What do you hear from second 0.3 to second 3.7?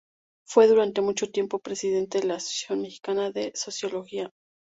Fue durante mucho tiempo presidente de la Asociación Mexicana de